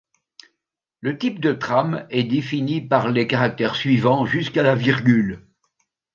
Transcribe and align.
Le 1.01 1.19
type 1.19 1.39
de 1.39 1.53
trame 1.53 2.07
est 2.09 2.23
défini 2.23 2.81
par 2.81 3.11
les 3.11 3.27
caractères 3.27 3.75
suivants 3.75 4.25
jusqu'à 4.25 4.63
la 4.63 4.73
virgule. 4.73 5.45